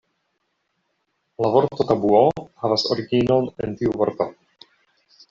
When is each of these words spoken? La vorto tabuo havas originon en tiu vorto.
La 1.45 1.51
vorto 1.55 1.85
tabuo 1.91 2.21
havas 2.63 2.87
originon 2.97 3.47
en 3.67 3.77
tiu 3.83 3.95
vorto. 4.01 4.29